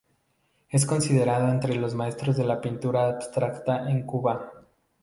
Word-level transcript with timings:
Es 0.67 0.87
considerado 0.87 1.47
entre 1.49 1.75
los 1.75 1.93
maestros 1.93 2.35
de 2.35 2.43
la 2.43 2.59
pintura 2.59 3.05
abstracta 3.07 3.87
en 3.87 4.01
Cuba. 4.03 4.51